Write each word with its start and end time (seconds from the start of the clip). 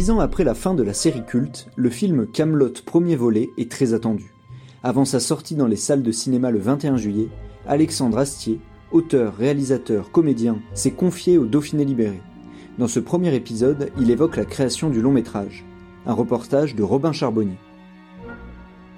Dix 0.00 0.10
ans 0.10 0.20
après 0.20 0.44
la 0.44 0.54
fin 0.54 0.72
de 0.72 0.82
la 0.82 0.94
série 0.94 1.26
culte, 1.26 1.68
le 1.76 1.90
film 1.90 2.26
Camelot 2.26 2.72
premier 2.86 3.16
volet 3.16 3.50
est 3.58 3.70
très 3.70 3.92
attendu. 3.92 4.32
Avant 4.82 5.04
sa 5.04 5.20
sortie 5.20 5.56
dans 5.56 5.66
les 5.66 5.76
salles 5.76 6.02
de 6.02 6.10
cinéma 6.10 6.50
le 6.50 6.58
21 6.58 6.96
juillet, 6.96 7.28
Alexandre 7.66 8.16
Astier, 8.16 8.60
auteur, 8.92 9.36
réalisateur, 9.36 10.10
comédien, 10.10 10.56
s'est 10.72 10.92
confié 10.92 11.36
au 11.36 11.44
Dauphiné 11.44 11.84
libéré. 11.84 12.18
Dans 12.78 12.88
ce 12.88 12.98
premier 12.98 13.34
épisode, 13.34 13.90
il 13.98 14.10
évoque 14.10 14.38
la 14.38 14.46
création 14.46 14.88
du 14.88 15.02
long 15.02 15.12
métrage. 15.12 15.66
Un 16.06 16.14
reportage 16.14 16.74
de 16.74 16.82
Robin 16.82 17.12
Charbonnier. 17.12 17.58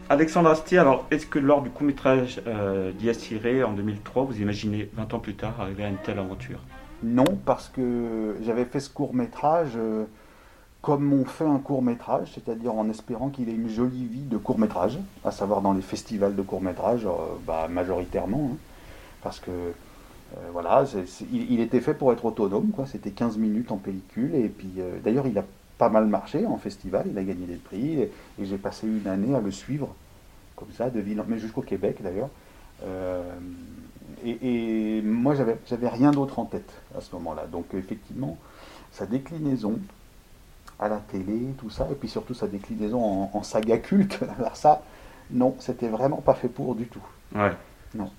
Alexandre 0.08 0.50
Astier, 0.50 0.78
alors 0.78 1.08
est-ce 1.10 1.26
que 1.26 1.40
lors 1.40 1.62
du 1.62 1.70
court-métrage 1.70 2.40
euh, 2.46 2.92
d'Iassiré 2.92 3.64
en 3.64 3.72
2003, 3.72 4.22
vous 4.22 4.40
imaginez 4.40 4.88
20 4.94 5.14
ans 5.14 5.18
plus 5.18 5.34
tard 5.34 5.60
arriver 5.60 5.82
à 5.82 5.88
une 5.88 5.98
telle 6.04 6.20
aventure? 6.20 6.60
Non, 7.02 7.24
parce 7.44 7.68
que 7.68 8.36
j'avais 8.42 8.66
fait 8.66 8.78
ce 8.78 8.88
court 8.88 9.12
métrage 9.12 9.72
euh, 9.76 10.04
comme 10.82 11.12
on 11.12 11.24
fait 11.24 11.46
un 11.46 11.58
court 11.58 11.80
métrage, 11.80 12.32
c'est-à-dire 12.34 12.74
en 12.74 12.90
espérant 12.90 13.30
qu'il 13.30 13.48
ait 13.48 13.54
une 13.54 13.68
jolie 13.68 14.04
vie 14.04 14.24
de 14.24 14.36
court 14.36 14.58
métrage, 14.58 14.98
à 15.24 15.30
savoir 15.30 15.62
dans 15.62 15.72
les 15.72 15.80
festivals 15.80 16.34
de 16.34 16.42
court 16.42 16.60
métrage, 16.60 17.06
euh, 17.06 17.10
bah, 17.46 17.68
majoritairement, 17.70 18.50
hein. 18.52 18.56
parce 19.22 19.38
que 19.38 19.50
euh, 19.50 20.40
voilà, 20.52 20.84
il, 21.32 21.60
était 21.60 21.80
fait 21.80 21.94
pour 21.94 22.12
être 22.12 22.24
autonome, 22.24 22.70
quoi. 22.70 22.86
C'était 22.86 23.12
15 23.12 23.38
minutes 23.38 23.70
en 23.70 23.76
pellicule, 23.76 24.34
et 24.34 24.48
puis 24.48 24.72
euh, 24.78 24.98
d'ailleurs 25.04 25.28
il 25.28 25.38
a 25.38 25.44
pas 25.78 25.88
mal 25.88 26.06
marché 26.06 26.46
en 26.46 26.56
festival, 26.56 27.06
il 27.08 27.16
a 27.16 27.22
gagné 27.22 27.46
des 27.46 27.56
prix, 27.56 28.00
et, 28.00 28.10
j'ai 28.42 28.58
passé 28.58 28.88
une 28.88 29.06
année 29.06 29.36
à 29.36 29.40
le 29.40 29.52
suivre, 29.52 29.94
comme 30.56 30.72
ça, 30.72 30.90
de 30.90 30.98
ville, 30.98 31.22
mais 31.28 31.38
jusqu'au 31.38 31.62
Québec 31.62 31.98
d'ailleurs. 32.02 32.28
Et, 34.24 34.96
et 34.98 35.02
moi 35.02 35.34
j'avais 35.36 35.88
rien 35.88 36.10
d'autre 36.10 36.40
en 36.40 36.44
tête 36.44 36.72
à 36.98 37.00
ce 37.00 37.14
moment-là, 37.14 37.46
donc 37.46 37.66
effectivement 37.74 38.36
sa 38.90 39.06
déclinaison 39.06 39.78
à 40.78 40.88
la 40.88 40.96
télé, 40.96 41.54
tout 41.58 41.70
ça, 41.70 41.86
et 41.90 41.94
puis 41.94 42.08
surtout 42.08 42.34
sa 42.34 42.46
déclinaison 42.48 43.02
en, 43.04 43.30
en 43.32 43.42
saga 43.42 43.78
culte, 43.78 44.18
alors 44.38 44.56
ça, 44.56 44.82
non, 45.30 45.54
c'était 45.58 45.88
vraiment 45.88 46.18
pas 46.20 46.34
fait 46.34 46.48
pour 46.48 46.74
du 46.74 46.86
tout. 46.86 47.02
Ouais. 47.34 47.52
Non. 47.94 48.10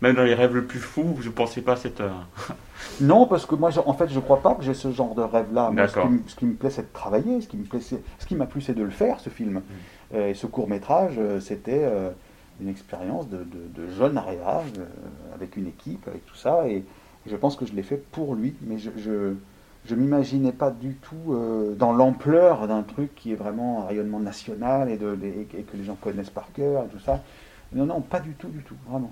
Même 0.00 0.16
dans 0.16 0.24
les 0.24 0.34
rêves 0.34 0.54
le 0.54 0.64
plus 0.64 0.80
fous, 0.80 1.16
je 1.20 1.28
ne 1.28 1.32
pensais 1.32 1.60
pas 1.62 1.76
cette. 1.76 2.00
euh, 2.00 2.10
Non, 3.00 3.26
parce 3.26 3.46
que 3.46 3.54
moi, 3.54 3.70
en 3.86 3.92
fait, 3.94 4.08
je 4.08 4.18
crois 4.18 4.40
pas 4.42 4.54
que 4.56 4.62
j'ai 4.64 4.74
ce 4.74 4.90
genre 4.90 5.14
de 5.14 5.22
rêve-là. 5.22 5.68
Ce, 5.70 5.76
D'accord. 5.76 6.06
qui 6.08 6.12
me- 6.12 6.22
ce 6.26 6.34
qui 6.34 6.44
me 6.46 6.54
plaît, 6.54 6.70
c'est 6.70 6.82
de 6.82 6.92
travailler. 6.92 7.40
Ce 7.40 7.46
qui 7.46 7.56
me 7.56 7.64
ce 7.80 8.26
qui 8.26 8.34
m'a 8.34 8.46
plu, 8.46 8.60
c'est 8.60 8.74
de 8.74 8.82
le 8.82 8.90
faire, 8.90 9.20
ce 9.20 9.30
film. 9.30 9.54
Mm. 9.58 9.62
Euh, 10.14 10.28
et 10.30 10.34
ce 10.34 10.46
court 10.48 10.68
métrage, 10.68 11.20
c'était 11.40 11.84
euh, 11.84 12.10
une 12.60 12.68
expérience 12.68 13.28
de, 13.28 13.38
de- 13.38 13.82
de 13.82 13.88
jeune 13.92 14.18
aréa, 14.18 14.62
euh, 14.78 14.84
avec 15.36 15.56
une 15.56 15.68
équipe, 15.68 16.06
avec 16.08 16.26
tout 16.26 16.34
ça. 16.36 16.66
Et 16.68 16.84
je 17.26 17.36
pense 17.36 17.54
que 17.54 17.64
je 17.64 17.72
l'ai 17.72 17.84
fait 17.84 18.02
pour 18.10 18.34
lui, 18.34 18.54
mais 18.62 18.78
je 18.78 18.90
je, 18.96 19.34
je 19.84 19.94
m'imaginais 19.94 20.52
pas 20.52 20.70
du 20.70 20.94
tout 20.94 21.32
euh, 21.32 21.74
dans 21.74 21.92
l'ampleur 21.92 22.68
d'un 22.68 22.82
truc 22.82 23.14
qui 23.14 23.32
est 23.32 23.36
vraiment 23.36 23.82
un 23.82 23.86
rayonnement 23.86 24.20
national 24.20 24.88
et, 24.90 24.96
que 24.96 25.76
les 25.76 25.84
gens 25.84 25.96
connaissent 25.96 26.30
par 26.30 26.52
cœur 26.52 26.84
et 26.84 26.88
tout 26.88 27.00
ça. 27.00 27.22
Non, 27.74 27.86
non, 27.86 28.00
pas 28.00 28.20
du 28.20 28.32
tout, 28.34 28.48
du 28.48 28.62
tout, 28.62 28.76
vraiment. 28.88 29.10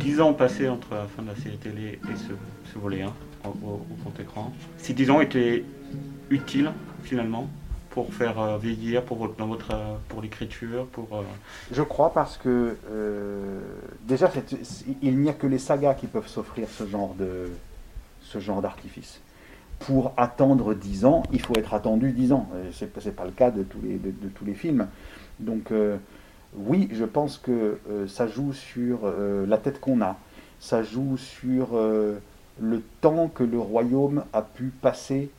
10 0.00 0.20
ans 0.20 0.32
passés 0.32 0.68
entre 0.68 0.94
la 0.94 1.06
fin 1.06 1.22
de 1.22 1.28
la 1.28 1.36
série 1.36 1.56
télé 1.58 1.98
et 2.10 2.16
ce, 2.16 2.78
volet 2.78 3.02
1 3.02 3.06
au, 3.44 3.48
au- 3.48 3.86
grand 4.02 4.20
écran. 4.20 4.52
Ces 4.78 4.94
10 4.94 5.10
ans 5.10 5.20
étaient 5.20 5.64
utiles 6.30 6.70
finalement 7.02 7.48
pour 7.92 8.12
faire 8.14 8.40
euh, 8.40 8.58
vieillir 8.58 9.04
pour 9.04 9.18
votre, 9.18 9.34
euh, 9.74 9.94
pour 10.08 10.22
l'écriture, 10.22 10.86
pour. 10.86 11.08
euh, 11.12 11.22
Je 11.70 11.82
crois 11.82 12.12
parce 12.12 12.36
que 12.38 12.76
euh, 12.90 13.60
déjà 14.04 14.30
il 15.02 15.18
n'y 15.18 15.28
a 15.28 15.34
que 15.34 15.46
les 15.46 15.58
sagas 15.58 15.94
qui 15.94 16.06
peuvent 16.06 16.26
s'offrir 16.28 16.68
ce 16.68 16.86
genre 16.86 17.14
de 17.14 17.50
ce 18.22 18.38
genre 18.40 18.62
d'artifice. 18.62 19.20
Pour 19.80 20.12
attendre 20.16 20.74
10 20.74 21.04
ans, 21.04 21.22
il 21.32 21.40
faut 21.40 21.54
être 21.56 21.74
attendu 21.74 22.12
10 22.12 22.32
ans. 22.32 22.48
C'est 22.72 22.90
c'est 23.00 23.14
pas 23.14 23.24
le 23.24 23.32
cas 23.32 23.50
de 23.50 23.62
tous 23.62 23.80
les 23.82 23.96
de, 23.98 24.28
tous 24.34 24.44
les 24.44 24.54
films. 24.54 24.86
Donc 25.40 25.72
oui, 26.56 26.88
je 26.92 27.04
pense 27.04 27.36
que 27.36 27.78
ça 28.06 28.28
joue 28.28 28.52
sur 28.52 29.00
la 29.46 29.58
tête 29.58 29.80
qu'on 29.80 30.00
a. 30.00 30.16
Ça 30.60 30.84
joue 30.84 31.16
sur 31.16 31.70
le 31.74 32.82
temps 33.00 33.26
que 33.26 33.42
le 33.42 33.58
royaume 33.58 34.22
a 34.32 34.42
pu 34.42 34.66
passer 34.80 35.30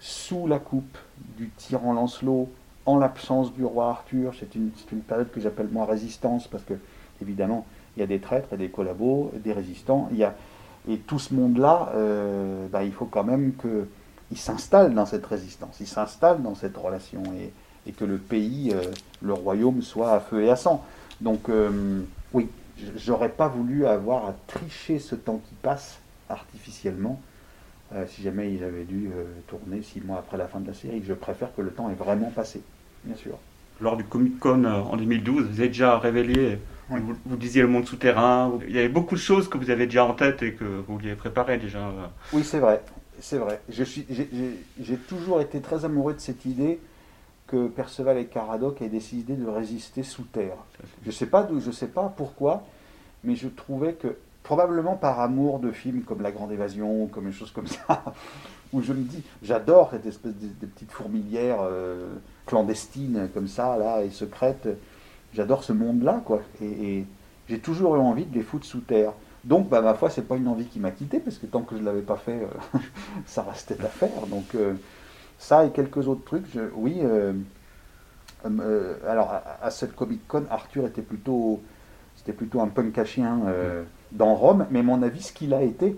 sous 0.00 0.46
la 0.46 0.58
coupe 0.58 0.98
du 1.36 1.48
tyran 1.50 1.92
Lancelot, 1.92 2.48
en 2.86 2.96
l'absence 2.96 3.52
du 3.52 3.64
roi 3.64 3.90
Arthur. 3.90 4.32
C'est 4.38 4.54
une, 4.54 4.70
période 5.06 5.30
que 5.30 5.40
j'appelle 5.40 5.68
moi 5.70 5.84
résistance, 5.84 6.48
parce 6.48 6.64
que, 6.64 6.74
évidemment, 7.20 7.66
il 7.96 8.00
y 8.00 8.02
a 8.02 8.06
des 8.06 8.18
traîtres, 8.18 8.52
a 8.52 8.56
des 8.56 8.68
collabos, 8.68 9.32
des 9.44 9.52
résistants. 9.52 10.08
Il 10.12 10.18
y 10.18 10.24
a, 10.24 10.34
et 10.88 10.98
tout 10.98 11.18
ce 11.18 11.34
monde-là, 11.34 11.92
euh, 11.94 12.66
bah, 12.68 12.84
il 12.84 12.92
faut 12.92 13.04
quand 13.04 13.24
même 13.24 13.52
qu'il 13.60 14.38
s'installe 14.38 14.94
dans 14.94 15.06
cette 15.06 15.26
résistance, 15.26 15.76
il 15.80 15.86
s'installe 15.86 16.42
dans 16.42 16.54
cette 16.54 16.76
relation, 16.76 17.22
et, 17.38 17.52
et 17.88 17.92
que 17.92 18.04
le 18.04 18.18
pays, 18.18 18.72
euh, 18.72 18.82
le 19.20 19.32
royaume, 19.32 19.82
soit 19.82 20.12
à 20.12 20.20
feu 20.20 20.42
et 20.42 20.50
à 20.50 20.56
sang. 20.56 20.84
Donc, 21.20 21.48
euh, 21.48 22.02
oui, 22.32 22.48
j'aurais 22.96 23.28
pas 23.28 23.48
voulu 23.48 23.86
avoir 23.86 24.26
à 24.26 24.34
tricher 24.46 24.98
ce 24.98 25.14
temps 25.14 25.40
qui 25.48 25.54
passe 25.56 25.98
artificiellement. 26.28 27.20
Euh, 27.94 28.04
si 28.06 28.22
jamais 28.22 28.52
ils 28.52 28.62
avaient 28.64 28.84
dû 28.84 29.08
euh, 29.14 29.24
tourner 29.46 29.82
six 29.82 30.00
mois 30.00 30.18
après 30.18 30.36
la 30.36 30.46
fin 30.48 30.60
de 30.60 30.66
la 30.68 30.74
série, 30.74 31.02
je 31.06 31.14
préfère 31.14 31.54
que 31.54 31.62
le 31.62 31.70
temps 31.70 31.88
ait 31.90 31.94
vraiment 31.94 32.30
passé, 32.30 32.60
bien 33.04 33.16
sûr. 33.16 33.38
lors 33.80 33.96
du 33.96 34.04
Comic 34.04 34.38
Con 34.38 34.64
euh, 34.64 34.80
en 34.80 34.96
2012, 34.96 35.46
vous 35.46 35.60
avez 35.60 35.68
déjà 35.68 35.98
révélé, 35.98 36.58
Oui. 36.90 37.00
vous, 37.00 37.14
vous 37.24 37.36
disiez 37.36 37.62
le 37.62 37.68
monde 37.68 37.86
souterrain, 37.86 38.48
vous- 38.48 38.60
il 38.68 38.74
y 38.74 38.78
avait 38.78 38.88
beaucoup 38.88 39.14
de 39.14 39.20
choses 39.20 39.48
que 39.48 39.56
vous 39.58 39.70
avez 39.70 39.86
déjà 39.86 40.04
en 40.04 40.14
tête 40.14 40.42
et 40.42 40.52
que 40.54 40.64
vous 40.64 40.94
vouliez 40.94 41.14
préparer 41.14 41.56
déjà. 41.58 41.90
Oui, 42.32 42.44
c'est 42.44 42.58
vrai, 42.58 42.82
c'est 43.20 43.38
vrai. 43.38 43.60
J'ai- 43.70 44.96
toujours 45.08 45.40
été 45.40 45.60
très 45.60 45.84
amoureux 45.84 46.14
de 46.14 46.20
cette 46.20 46.44
idée 46.44 46.78
que 47.46 47.68
Perceval 47.68 48.18
et 48.18 48.26
Caradoc 48.26 48.82
aient 48.82 48.88
décidé 48.88 49.34
de 49.34 49.46
résister 49.46 50.02
sous 50.02 50.24
terre. 50.24 50.56
Je 51.06 51.10
sais 51.10 51.26
pas 51.26 51.42
d'où, 51.42 51.60
je 51.60 51.70
sais 51.70 51.86
pas 51.86 52.12
pourquoi, 52.14 52.64
mais 53.24 53.36
je 53.36 53.48
trouvais 53.48 53.94
que 53.94 54.16
probablement 54.48 54.96
par 54.96 55.20
amour 55.20 55.58
de 55.58 55.70
films 55.70 56.04
comme 56.04 56.22
La 56.22 56.32
Grande 56.32 56.50
Évasion, 56.50 57.06
comme 57.08 57.26
une 57.26 57.34
chose 57.34 57.50
comme 57.50 57.66
ça, 57.66 58.02
où 58.72 58.80
je 58.80 58.94
me 58.94 59.02
dis, 59.02 59.22
j'adore 59.42 59.90
cette 59.90 60.06
espèce 60.06 60.34
de, 60.36 60.46
de 60.46 60.64
petite 60.64 60.90
fourmilière 60.90 61.58
euh, 61.60 62.14
clandestine 62.46 63.28
comme 63.34 63.46
ça 63.46 63.76
là 63.76 64.02
et 64.02 64.08
secrète. 64.08 64.66
J'adore 65.34 65.64
ce 65.64 65.74
monde-là 65.74 66.22
quoi, 66.24 66.40
et, 66.62 67.04
j'ai 67.46 67.58
toujours 67.58 67.96
eu 67.96 67.98
envie 67.98 68.24
de 68.24 68.34
les 68.34 68.42
foutre 68.42 68.64
sous 68.64 68.80
terre. 68.80 69.12
Donc, 69.44 69.68
bah, 69.68 69.82
ma 69.82 69.92
foi, 69.92 70.08
c'est 70.08 70.26
pas 70.26 70.36
une 70.36 70.48
envie 70.48 70.66
qui 70.66 70.80
m'a 70.80 70.92
quitté, 70.92 71.20
parce 71.20 71.36
que 71.36 71.44
tant 71.44 71.60
que 71.60 71.76
je 71.76 71.82
l'avais 71.82 72.00
pas 72.00 72.16
fait, 72.16 72.40
euh, 72.42 72.78
ça 73.26 73.42
restait 73.42 73.78
à 73.82 73.88
faire. 73.88 74.26
Donc, 74.30 74.54
euh, 74.54 74.74
ça 75.38 75.66
et 75.66 75.70
quelques 75.72 76.08
autres 76.08 76.24
trucs, 76.24 76.58
oui. 76.74 77.02
alors, 79.06 79.40
à, 79.60 79.70
cette 79.70 79.94
Comic 79.94 80.26
Con, 80.26 80.44
Arthur 80.50 80.86
était 80.86 81.02
plutôt, 81.02 81.60
c'était 82.16 82.32
plutôt 82.32 82.62
un 82.62 82.68
punk 82.68 82.96
à 82.96 83.04
chien 83.04 83.40
dans 84.12 84.34
Rome, 84.34 84.66
mais 84.70 84.82
mon 84.82 85.02
avis, 85.02 85.22
ce 85.22 85.32
qu'il 85.32 85.54
a 85.54 85.62
été, 85.62 85.96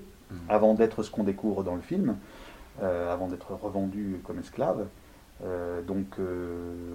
avant 0.48 0.74
d'être 0.74 1.02
ce 1.02 1.10
qu'on 1.10 1.24
découvre 1.24 1.64
dans 1.64 1.74
le 1.74 1.80
film, 1.80 2.16
euh, 2.82 3.12
avant 3.12 3.26
d'être 3.26 3.52
revendu 3.52 4.20
comme 4.24 4.38
esclave, 4.38 4.86
donc, 5.86 6.18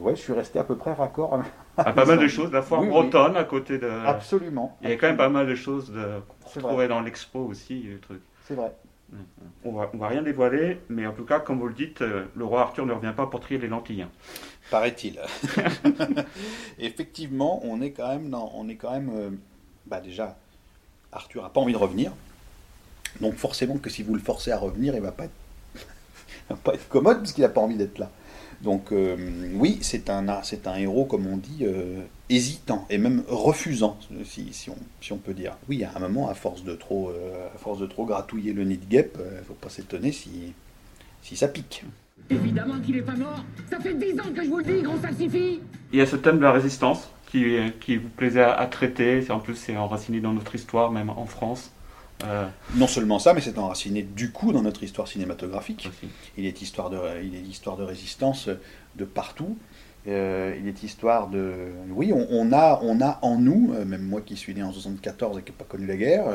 ouais, 0.02 0.16
je 0.16 0.22
suis 0.22 0.34
resté 0.34 0.60
à 0.60 0.64
peu 0.64 0.76
près 0.76 0.94
raccord. 0.94 1.42
À, 1.78 1.84
pas 1.94 2.06
mal 2.06 2.20
de 2.20 2.28
choses, 2.28 2.52
la 2.52 2.62
foire 2.62 2.84
bretonne 2.84 3.36
à 3.36 3.44
côté 3.44 3.80
de. 3.80 3.88
Absolument. 3.88 4.78
Il 4.84 4.90
y 4.90 4.94
a 4.94 4.98
quand 4.98 5.08
même 5.08 5.18
pas 5.18 5.30
mal 5.30 5.48
de 5.48 5.56
choses 5.56 5.92
qu'on 6.52 6.60
trouvait 6.60 6.88
dans 6.88 7.02
l'expo 7.02 7.40
aussi. 7.40 7.90
C'est 8.44 8.54
vrai. 8.54 8.72
On 9.64 9.72
va, 9.72 9.90
on 9.94 9.98
va 9.98 10.08
rien 10.10 10.22
dévoiler, 10.22 10.80
mais 10.90 11.08
en 11.08 11.14
tout 11.14 11.26
cas, 11.26 11.40
comme 11.40 11.60
vous 11.60 11.68
le 11.68 11.74
dites, 11.74 12.02
le 12.02 12.46
roi 12.46 12.62
Arthur 12.62 12.86
ne 12.86 12.94
revient 12.94 13.14
pas 13.16 13.26
pour 13.26 13.40
trier 13.40 13.60
les 13.60 13.68
lentilles. 13.68 14.04
Hein. 14.04 14.10
Paraît-il. 14.72 15.20
Effectivement, 16.80 17.62
on 17.64 17.82
est 17.82 17.92
quand 17.92 18.10
même, 18.10 18.34
on 18.34 18.68
est 18.68 18.76
quand 18.76 18.92
même, 18.92 19.40
bah 19.86 20.02
déjà, 20.02 20.38
Arthur 21.16 21.44
n'a 21.44 21.50
pas 21.50 21.62
envie 21.62 21.74
de 21.74 21.78
revenir. 21.78 22.12
Donc 23.22 23.36
forcément 23.36 23.78
que 23.78 23.90
si 23.90 24.04
vous 24.04 24.14
le 24.14 24.20
forcez 24.20 24.52
à 24.52 24.58
revenir, 24.58 24.94
il 24.94 25.00
ne 25.00 25.06
va 25.06 25.12
pas 25.12 25.26
être, 25.26 25.32
va 26.50 26.56
pas 26.56 26.74
être 26.74 26.88
commode 26.90 27.20
parce 27.20 27.32
qu'il 27.32 27.44
n'a 27.44 27.50
pas 27.50 27.62
envie 27.62 27.78
d'être 27.78 27.98
là. 27.98 28.12
Donc 28.62 28.92
euh, 28.92 29.16
oui, 29.54 29.80
c'est 29.82 30.10
un, 30.10 30.42
c'est 30.44 30.68
un 30.68 30.76
héros, 30.76 31.06
comme 31.06 31.28
on 31.28 31.38
dit, 31.38 31.60
euh, 31.62 32.02
hésitant 32.30 32.86
et 32.90 32.98
même 32.98 33.24
refusant, 33.28 33.98
si, 34.24 34.54
si, 34.54 34.70
on, 34.70 34.78
si, 35.02 35.14
on, 35.14 35.18
peut 35.18 35.34
dire. 35.34 35.58
Oui, 35.70 35.84
à 35.84 35.92
un 35.96 36.00
moment, 36.00 36.30
à 36.30 36.34
force 36.34 36.64
de 36.64 36.74
trop, 36.74 37.10
euh, 37.10 37.48
à 37.54 37.58
force 37.58 37.80
de 37.80 37.86
trop 37.86 38.06
gratouiller 38.06 38.54
le 38.54 38.64
nid 38.64 38.78
de 38.78 38.86
guêpe, 38.86 39.18
il 39.20 39.38
ne 39.38 39.44
faut 39.44 39.54
pas 39.54 39.70
s'étonner 39.70 40.12
si, 40.12 40.54
si 41.22 41.36
ça 41.36 41.48
pique. 41.48 41.84
Évidemment 42.30 42.80
qu'il 42.80 42.96
n'est 42.96 43.02
pas 43.02 43.16
mort. 43.16 43.44
Ça 43.70 43.80
fait 43.80 43.94
dix 43.94 44.20
ans 44.20 44.32
que 44.34 44.44
je 44.44 44.50
vous 44.50 44.58
le 44.60 44.64
dis, 44.64 44.82
gros 44.82 44.98
salsifis 45.00 45.60
Il 45.92 46.00
y 46.00 46.02
a 46.02 46.06
ce 46.06 46.16
thème 46.16 46.38
de 46.38 46.44
la 46.44 46.54
résistance 46.54 47.10
qui, 47.36 47.72
qui 47.80 47.98
vous 47.98 48.10
plaisait 48.10 48.42
à, 48.42 48.54
à 48.54 48.68
traiter. 48.68 49.30
En 49.30 49.40
plus, 49.40 49.56
c'est 49.56 49.76
enraciné 49.78 50.20
dans 50.20 50.34
notre 50.34 50.56
histoire, 50.56 50.92
même 50.92 51.10
en 51.10 51.26
France. 51.26 51.72
Euh, 52.24 52.48
non 52.76 52.88
seulement 52.88 53.20
ça, 53.20 53.34
mais 53.34 53.42
c'est 53.42 53.58
enraciné 53.58 54.02
du 54.02 54.32
coup 54.32 54.54
dans 54.54 54.62
notre 54.62 54.84
histoire 54.84 55.08
cinématographique. 55.08 55.90
Il 56.38 56.46
est 56.46 56.62
histoire 56.62 56.90
de, 56.90 56.98
il 57.22 57.36
est 57.36 57.42
histoire 57.42 57.76
de 57.76 57.84
résistance 57.84 58.50
de 58.96 59.06
partout. 59.06 59.58
Euh, 60.08 60.56
il 60.60 60.68
est 60.68 60.84
histoire 60.84 61.28
de, 61.28 61.72
oui, 61.90 62.14
on, 62.14 62.54
a, 62.54 62.80
on 62.84 63.02
a 63.02 63.20
en 63.22 63.38
nous, 63.38 63.74
euh, 63.74 63.86
même 63.86 64.04
moi 64.04 64.22
qui 64.22 64.38
suis 64.38 64.54
né 64.54 64.64
en 64.64 64.72
74 64.72 65.40
et 65.40 65.42
qui 65.42 65.52
n'ai 65.52 65.58
pas 65.58 65.66
connu 65.66 65.88
la 65.88 65.98
guerre, 65.98 66.26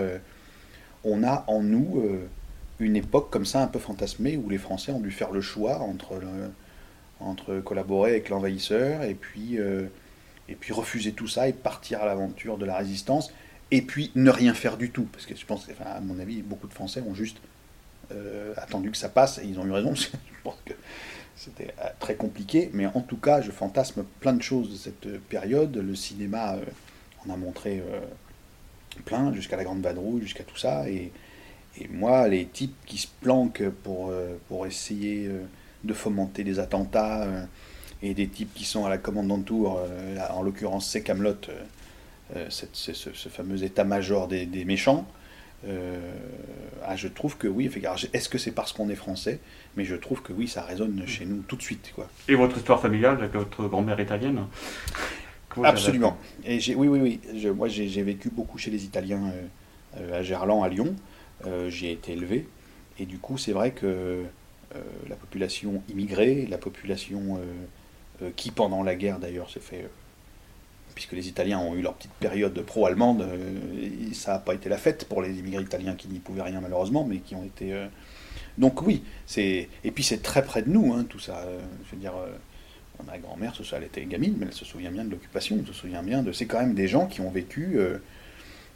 on 1.04 1.22
a 1.24 1.44
en 1.46 1.62
nous 1.62 2.04
une 2.78 2.96
époque 2.96 3.30
comme 3.30 3.46
ça 3.46 3.62
un 3.62 3.68
peu 3.68 3.78
fantasmée 3.78 4.36
où 4.36 4.50
les 4.50 4.58
Français 4.58 4.92
ont 4.92 5.00
dû 5.00 5.10
faire 5.10 5.30
le 5.30 5.40
choix 5.40 5.78
entre, 5.78 6.20
entre 7.20 7.60
collaborer 7.60 8.10
avec 8.10 8.28
l'envahisseur 8.28 9.02
et 9.02 9.14
puis 9.14 9.58
et 10.50 10.54
puis 10.54 10.72
refuser 10.72 11.12
tout 11.12 11.28
ça 11.28 11.48
et 11.48 11.52
partir 11.52 12.02
à 12.02 12.06
l'aventure 12.06 12.58
de 12.58 12.66
la 12.66 12.76
résistance 12.76 13.32
et 13.70 13.82
puis 13.82 14.10
ne 14.14 14.30
rien 14.30 14.54
faire 14.54 14.76
du 14.76 14.90
tout. 14.90 15.06
Parce 15.12 15.26
que 15.26 15.36
je 15.36 15.46
pense, 15.46 15.68
à 15.84 16.00
mon 16.00 16.18
avis, 16.18 16.42
beaucoup 16.42 16.66
de 16.66 16.72
Français 16.72 17.02
ont 17.06 17.14
juste 17.14 17.38
euh, 18.12 18.52
attendu 18.56 18.90
que 18.90 18.96
ça 18.96 19.08
passe, 19.08 19.38
et 19.38 19.44
ils 19.44 19.58
ont 19.60 19.66
eu 19.66 19.70
raison, 19.70 19.94
je 19.94 20.08
pense 20.42 20.58
que 20.64 20.74
c'était 21.36 21.72
euh, 21.80 21.88
très 22.00 22.16
compliqué, 22.16 22.70
mais 22.72 22.86
en 22.86 23.00
tout 23.00 23.16
cas, 23.16 23.40
je 23.40 23.50
fantasme 23.50 24.04
plein 24.20 24.32
de 24.32 24.42
choses 24.42 24.70
de 24.72 24.76
cette 24.76 25.20
période. 25.28 25.76
Le 25.76 25.94
cinéma 25.94 26.54
euh, 26.54 27.32
a 27.32 27.36
montré 27.36 27.82
plein, 29.04 29.32
jusqu'à 29.32 29.56
la 29.56 29.64
Grande 29.64 29.82
Vadrouille, 29.82 30.22
jusqu'à 30.22 30.42
tout 30.42 30.56
ça, 30.56 30.88
et, 30.88 31.12
et, 31.78 31.88
moi, 31.88 32.26
les 32.26 32.46
types 32.46 32.74
qui 32.86 32.98
se 32.98 33.06
planquent 33.20 33.68
pour, 33.84 34.12
pour 34.48 34.66
essayer 34.66 35.30
de 35.84 35.94
fomenter 35.94 36.42
des 36.42 36.58
attentats, 36.58 37.28
et 38.02 38.14
des 38.14 38.28
types 38.28 38.52
qui 38.54 38.64
sont 38.64 38.84
à 38.84 38.88
la 38.88 38.98
commande 38.98 39.44
tour, 39.44 39.80
en 40.30 40.42
l'occurrence 40.42 40.88
c'est 40.88 41.02
Camelot, 41.02 41.36
euh, 42.36 42.46
ce, 42.48 43.28
fameux 43.28 43.64
état-major 43.64 44.28
des, 44.28 44.64
méchants. 44.64 45.06
Euh, 45.66 45.98
ah, 46.84 46.94
je 46.96 47.08
trouve 47.08 47.36
que 47.36 47.48
oui, 47.48 47.70
est-ce 48.12 48.28
que 48.28 48.38
c'est 48.38 48.52
parce 48.52 48.72
qu'on 48.72 48.88
est 48.88 48.94
français? 48.94 49.40
Mais 49.76 49.84
je 49.84 49.96
trouve 49.96 50.22
que 50.22 50.32
oui, 50.32 50.46
ça 50.46 50.62
résonne 50.62 51.02
chez 51.06 51.24
nous 51.26 51.42
tout 51.48 51.56
de 51.56 51.62
suite. 51.62 51.92
Quoi. 51.94 52.08
Et 52.28 52.34
votre 52.34 52.56
histoire 52.56 52.80
familiale 52.80 53.16
avec 53.18 53.32
votre 53.32 53.66
grand-mère 53.66 53.98
italienne? 53.98 54.46
Absolument. 55.64 56.16
Et 56.44 56.58
oui, 56.76 56.86
oui, 56.86 57.20
oui. 57.34 57.46
moi, 57.50 57.66
j'ai 57.66 58.02
vécu 58.02 58.30
beaucoup 58.30 58.58
chez 58.58 58.70
les 58.70 58.84
Italiens 58.84 59.32
euh, 59.98 60.20
à 60.20 60.22
Gerland, 60.22 60.62
à 60.64 60.68
Lyon. 60.68 60.94
J'y 61.68 61.86
ai 61.88 61.92
été 61.92 62.12
élevé. 62.12 62.46
Et 62.98 63.06
du 63.06 63.18
coup, 63.18 63.38
c'est 63.38 63.52
vrai 63.52 63.72
que 63.72 64.22
la 65.08 65.16
population 65.16 65.82
immigrée, 65.88 66.46
la 66.48 66.58
population 66.58 67.40
qui, 68.36 68.50
pendant 68.50 68.82
la 68.82 68.94
guerre 68.94 69.18
d'ailleurs, 69.18 69.50
s'est 69.50 69.60
fait 69.60 69.88
puisque 70.94 71.12
les 71.12 71.28
Italiens 71.28 71.58
ont 71.58 71.74
eu 71.74 71.82
leur 71.82 71.94
petite 71.94 72.12
période 72.12 72.60
pro-allemande, 72.62 73.22
euh, 73.22 73.58
ça 74.12 74.32
n'a 74.32 74.38
pas 74.38 74.54
été 74.54 74.68
la 74.68 74.76
fête 74.76 75.06
pour 75.06 75.22
les 75.22 75.38
immigrés 75.38 75.62
italiens 75.62 75.94
qui 75.94 76.08
n'y 76.08 76.18
pouvaient 76.18 76.42
rien 76.42 76.60
malheureusement, 76.60 77.04
mais 77.04 77.18
qui 77.18 77.34
ont 77.34 77.44
été... 77.44 77.72
Euh, 77.72 77.86
donc 78.58 78.82
oui, 78.82 79.02
c'est 79.26 79.68
et 79.84 79.90
puis 79.90 80.04
c'est 80.04 80.22
très 80.22 80.44
près 80.44 80.62
de 80.62 80.68
nous, 80.68 80.92
hein, 80.92 81.06
tout 81.08 81.18
ça. 81.18 81.38
Euh, 81.38 81.58
je 81.86 81.94
veux 81.94 82.00
dire, 82.00 82.12
ma 83.06 83.16
grand-mère, 83.16 83.54
elle 83.72 83.84
était 83.84 84.04
gamine, 84.04 84.34
mais 84.38 84.46
elle 84.46 84.52
se 84.52 84.66
souvient 84.66 84.90
bien 84.90 85.04
de 85.04 85.10
l'occupation, 85.10 85.56
elle 85.58 85.66
se 85.66 85.72
souvient 85.72 86.02
bien 86.02 86.22
de... 86.22 86.32
C'est 86.32 86.46
quand 86.46 86.60
même 86.60 86.74
des 86.74 86.88
gens 86.88 87.06
qui 87.06 87.22
ont 87.22 87.30
vécu... 87.30 87.78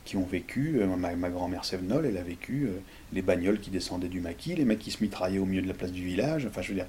qui 0.07 0.17
ont 0.17 0.25
vécu, 0.25 0.81
ma, 0.97 1.29
grand-mère 1.29 1.67
Sévenol, 1.67 2.07
elle 2.07 2.17
a 2.17 2.23
vécu 2.23 2.71
les 3.13 3.21
bagnoles 3.21 3.61
qui 3.61 3.71
descendaient 3.71 4.09
du 4.09 4.21
maquis, 4.21 4.55
les 4.55 4.65
mecs 4.65 4.79
qui 4.79 4.91
se 4.91 5.03
mitraillaient 5.03 5.39
au 5.39 5.45
milieu 5.45 5.61
de 5.61 5.69
la 5.69 5.75
place 5.75 5.93
du 5.93 6.05
village, 6.05 6.47
enfin 6.47 6.63
je 6.63 6.69
veux 6.69 6.75
dire, 6.75 6.87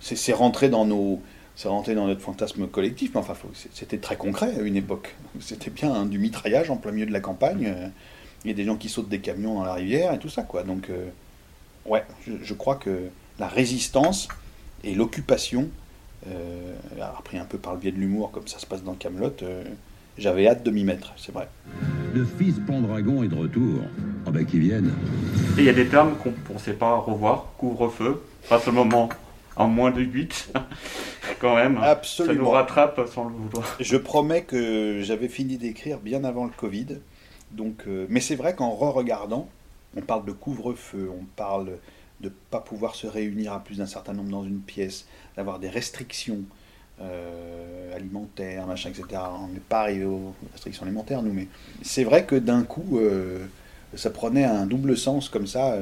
c'est 0.00 0.32
rentré 0.32 0.68
dans 0.68 0.84
nos, 0.84 1.20
c'est 1.56 1.68
rentré 1.68 1.94
dans 1.94 2.06
notre 2.06 2.20
fantasme 2.20 2.66
collectif, 2.66 3.12
mais 3.14 3.20
enfin, 3.20 3.34
c'était 3.72 3.98
très 3.98 4.16
concret 4.16 4.52
à 4.58 4.62
une 4.62 4.76
époque. 4.76 5.14
C'était 5.40 5.70
bien 5.70 5.92
hein, 5.92 6.06
du 6.06 6.18
mitraillage 6.18 6.70
en 6.70 6.76
plein 6.76 6.92
milieu 6.92 7.06
de 7.06 7.12
la 7.12 7.20
campagne. 7.20 7.66
Euh, 7.66 7.88
il 8.44 8.48
y 8.48 8.50
a 8.50 8.56
des 8.56 8.64
gens 8.64 8.76
qui 8.76 8.88
sautent 8.88 9.08
des 9.08 9.20
camions 9.20 9.54
dans 9.54 9.64
la 9.64 9.74
rivière 9.74 10.12
et 10.12 10.18
tout 10.18 10.28
ça, 10.28 10.42
quoi. 10.42 10.62
Donc, 10.62 10.90
euh, 10.90 11.06
ouais, 11.86 12.04
je, 12.26 12.54
crois 12.54 12.76
que 12.76 13.08
la 13.38 13.46
résistance 13.46 14.28
et 14.82 14.94
l'occupation, 14.94 15.68
euh, 16.26 16.74
appris 17.00 17.38
un 17.38 17.44
peu 17.44 17.58
par 17.58 17.74
le 17.74 17.78
biais 17.78 17.92
de 17.92 17.98
l'humour, 17.98 18.30
comme 18.32 18.48
ça 18.48 18.58
se 18.58 18.66
passe 18.66 18.82
dans 18.82 18.94
Camelot, 18.94 19.32
euh, 19.42 19.62
j'avais 20.18 20.48
hâte 20.48 20.64
de 20.64 20.70
m'y 20.70 20.84
mettre, 20.84 21.12
c'est 21.16 21.32
vrai. 21.32 21.48
Le 22.14 22.24
fils 22.24 22.56
Pendragon 22.66 23.22
est 23.22 23.28
de 23.28 23.36
retour. 23.36 23.80
Ah 24.26 24.30
ben 24.30 24.44
qu'il 24.44 24.60
vienne. 24.60 24.92
Et 25.56 25.60
il 25.60 25.64
y 25.64 25.68
a 25.70 25.72
des 25.72 25.86
termes 25.86 26.16
qu'on 26.16 26.30
ne 26.30 26.34
pensait 26.34 26.74
pas 26.74 26.96
revoir, 26.96 27.52
couvre-feu, 27.58 28.22
pas 28.48 28.60
seulement 28.60 29.08
en 29.56 29.68
moins 29.68 29.90
de 29.90 30.00
8 30.00 30.52
quand 31.42 31.56
même. 31.56 31.76
Absolument. 31.82 32.34
Ça 32.34 32.40
nous 32.40 32.50
rattrape 32.50 33.08
sans 33.08 33.24
le 33.24 33.34
vouloir. 33.34 33.76
Je 33.80 33.96
promets 33.96 34.42
que 34.42 35.00
j'avais 35.02 35.28
fini 35.28 35.58
d'écrire 35.58 35.98
bien 35.98 36.24
avant 36.24 36.44
le 36.44 36.52
Covid. 36.56 36.98
Donc, 37.50 37.82
euh, 37.86 38.06
mais 38.08 38.20
c'est 38.20 38.36
vrai 38.36 38.54
qu'en 38.54 38.70
re-regardant, 38.70 39.48
on 39.96 40.00
parle 40.00 40.24
de 40.24 40.32
couvre-feu, 40.32 41.10
on 41.12 41.24
parle 41.36 41.66
de 42.20 42.28
ne 42.28 42.32
pas 42.50 42.60
pouvoir 42.60 42.94
se 42.94 43.06
réunir 43.06 43.52
à 43.52 43.62
plus 43.62 43.78
d'un 43.78 43.86
certain 43.86 44.14
nombre 44.14 44.30
dans 44.30 44.44
une 44.44 44.60
pièce, 44.60 45.06
d'avoir 45.36 45.58
des 45.58 45.68
restrictions 45.68 46.38
euh, 47.00 47.94
alimentaires, 47.94 48.66
machin, 48.66 48.90
etc. 48.90 49.20
On 49.42 49.48
n'est 49.48 49.58
pas 49.58 49.80
arrivé 49.80 50.04
aux 50.04 50.32
restrictions 50.52 50.84
alimentaires, 50.84 51.22
nous, 51.22 51.32
mais 51.32 51.48
c'est 51.82 52.04
vrai 52.04 52.24
que 52.24 52.36
d'un 52.36 52.62
coup, 52.62 52.98
euh, 52.98 53.44
ça 53.94 54.10
prenait 54.10 54.44
un 54.44 54.64
double 54.64 54.96
sens 54.96 55.28
comme 55.28 55.48
ça, 55.48 55.76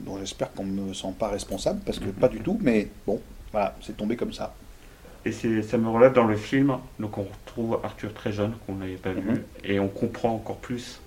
dont 0.00 0.18
j'espère 0.18 0.52
qu'on 0.52 0.64
ne 0.64 0.82
me 0.82 0.92
sent 0.92 1.14
pas 1.18 1.28
responsable, 1.28 1.80
parce 1.84 1.98
que 1.98 2.10
pas 2.10 2.28
du 2.28 2.40
tout, 2.40 2.58
mais 2.60 2.88
bon, 3.06 3.20
voilà, 3.50 3.74
c'est 3.80 3.96
tombé 3.96 4.16
comme 4.16 4.34
ça. 4.34 4.54
Et 5.26 5.32
ça 5.32 5.76
me 5.76 5.88
relève 5.88 6.12
dans 6.12 6.24
le 6.24 6.36
film, 6.36 6.78
donc 7.00 7.18
on 7.18 7.24
retrouve 7.24 7.80
Arthur 7.82 8.14
très 8.14 8.30
jeune, 8.30 8.52
qu'on 8.64 8.76
n'avait 8.76 8.94
pas 8.94 9.12
vu, 9.12 9.30
mhm. 9.30 9.42
et 9.64 9.80
on 9.80 9.88
comprend 9.88 10.32
encore 10.34 10.56
plus 10.56 11.00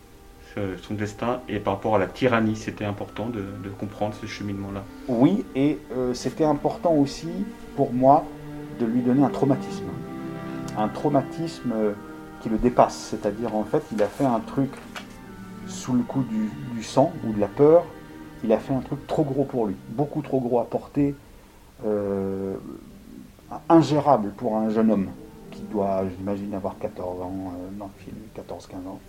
son 0.82 0.94
destin. 0.94 1.40
Et 1.48 1.60
par 1.60 1.76
rapport 1.76 1.96
à 1.96 2.00
la 2.00 2.08
tyrannie, 2.08 2.56
c'était 2.56 2.86
important 2.86 3.28
de, 3.28 3.70
comprendre 3.80 4.14
ce 4.20 4.26
cheminement-là. 4.26 4.84
Oui, 5.08 5.46
et 5.56 5.78
euh, 5.96 6.14
c'était 6.14 6.44
important 6.44 6.94
aussi 6.94 7.30
pour 7.76 7.94
moi 7.94 8.26
de 8.80 8.86
lui 8.86 9.02
donner 9.02 9.24
un 9.24 9.30
traumatisme. 9.30 9.86
Un 10.78 10.90
traumatisme 10.90 11.72
euh, 11.74 11.94
qui 12.42 12.50
le 12.50 12.58
dépasse, 12.58 12.96
c'est-à-dire 13.12 13.56
en 13.56 13.64
fait, 13.64 13.84
il 13.94 14.02
a 14.02 14.08
fait 14.08 14.26
un 14.26 14.40
truc 14.40 14.72
sous 15.68 15.94
le 15.94 16.04
coup 16.04 16.24
du, 16.24 16.84
sang 16.84 17.14
ou 17.26 17.32
de 17.32 17.40
la 17.40 17.48
peur, 17.48 17.86
il 18.44 18.52
a 18.52 18.58
fait 18.58 18.74
un 18.74 18.80
truc 18.80 19.06
trop 19.08 19.24
gros 19.24 19.44
pour 19.44 19.68
lui, 19.68 19.76
beaucoup 19.90 20.22
trop 20.22 20.40
gros 20.40 20.60
à 20.60 20.66
porter. 20.66 21.16
Euh, 21.86 22.56
ingérable 23.68 24.32
pour 24.32 24.56
un 24.56 24.70
jeune 24.70 24.92
homme 24.92 25.10
qui 25.52 25.62
doit, 25.62 26.04
j'imagine, 26.18 26.54
avoir 26.54 26.78
14 26.78 27.22
ans 27.22 27.32
euh, 27.32 27.78
dans 27.78 27.90
le 27.98 28.04
film, 28.04 28.18
14-15 28.36 28.88
ans. 28.88 29.00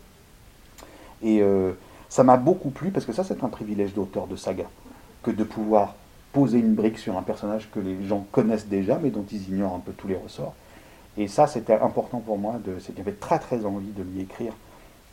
Et 1.22 1.42
euh, 1.42 1.72
ça 2.08 2.24
m'a 2.24 2.36
beaucoup 2.36 2.70
plu 2.70 2.90
parce 2.90 3.06
que 3.06 3.12
ça, 3.12 3.24
c'est 3.24 3.44
un 3.44 3.48
privilège 3.48 3.94
d'auteur 3.94 4.26
de 4.26 4.36
saga, 4.36 4.64
que 5.22 5.30
de 5.30 5.44
pouvoir 5.44 5.94
poser 6.32 6.58
une 6.58 6.74
brique 6.74 6.98
sur 6.98 7.16
un 7.16 7.22
personnage 7.22 7.70
que 7.70 7.80
les 7.80 8.04
gens 8.04 8.26
connaissent 8.32 8.68
déjà, 8.68 8.98
mais 8.98 9.10
dont 9.10 9.24
ils 9.30 9.48
ignorent 9.48 9.74
un 9.74 9.80
peu 9.80 9.92
tous 9.92 10.08
les 10.08 10.16
ressorts. 10.16 10.54
Et 11.16 11.28
ça, 11.28 11.46
c'était 11.46 11.74
important 11.74 12.20
pour 12.20 12.38
moi. 12.38 12.54
J'avais 12.96 13.12
très 13.12 13.38
très 13.38 13.64
envie 13.66 13.92
de 13.92 14.02
lui 14.02 14.22
écrire 14.22 14.52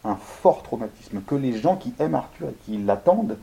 un 0.04 0.16
fort 0.16 0.64
traumatisme, 0.64 1.22
que 1.22 1.36
les 1.36 1.58
gens 1.58 1.76
qui 1.76 1.94
aiment 2.00 2.16
Arthur 2.16 2.50
et 2.50 2.56
qui 2.66 2.78
l'attendent 2.78 3.38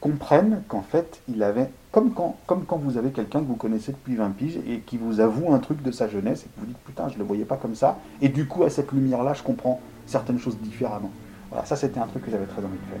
comprennent 0.00 0.62
qu'en 0.68 0.82
fait, 0.82 1.20
il 1.28 1.42
avait, 1.42 1.70
comme 1.92 2.12
quand, 2.12 2.36
vous 2.78 2.96
avez 2.96 3.10
quelqu'un 3.10 3.40
que 3.40 3.44
vous 3.44 3.56
connaissez 3.56 3.92
depuis 3.92 4.16
20 4.16 4.30
piges 4.30 4.58
et 4.66 4.80
qui 4.80 4.96
vous 4.96 5.20
avoue 5.20 5.52
un 5.52 5.58
truc 5.58 5.82
de 5.82 5.90
sa 5.90 6.08
jeunesse 6.08 6.44
et 6.44 6.48
que 6.48 6.60
vous 6.60 6.66
dites 6.66 6.78
putain, 6.78 7.08
je 7.08 7.18
le 7.18 7.24
voyais 7.24 7.44
pas 7.44 7.56
comme 7.56 7.74
ça, 7.74 7.98
et 8.22 8.28
du 8.28 8.46
coup, 8.46 8.64
à 8.64 8.70
cette 8.70 8.92
lumière-là, 8.92 9.34
je 9.34 9.42
comprends 9.42 9.80
certaines 10.06 10.38
choses 10.38 10.58
différemment. 10.58 11.10
Voilà, 11.50 11.64
ça 11.66 11.76
c'était 11.76 12.00
un 12.00 12.06
truc 12.06 12.24
que 12.24 12.30
j'avais 12.30 12.46
très 12.46 12.64
envie 12.64 12.78
de 12.78 12.90
faire. 12.90 13.00